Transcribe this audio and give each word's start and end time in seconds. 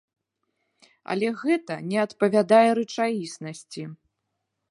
Але 1.15 1.27
гэта 1.43 1.73
не 1.91 1.99
адпавядае 2.05 2.69
рэчаіснасці! 2.79 3.83